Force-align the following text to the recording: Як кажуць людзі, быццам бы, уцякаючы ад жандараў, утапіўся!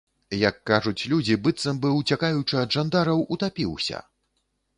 Як 0.49 0.55
кажуць 0.69 1.07
людзі, 1.11 1.37
быццам 1.47 1.81
бы, 1.83 1.91
уцякаючы 1.99 2.59
ад 2.63 2.69
жандараў, 2.77 3.23
утапіўся! 3.37 4.03